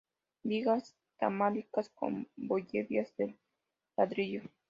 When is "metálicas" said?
1.21-1.89